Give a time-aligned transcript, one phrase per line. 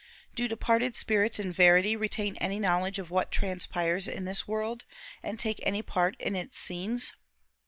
[0.33, 4.83] Do departed spirits in verity retain any knowledge of what transpires in this world,
[5.21, 7.11] and take any part in its scenes?